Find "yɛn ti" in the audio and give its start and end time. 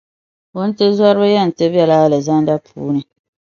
1.35-1.65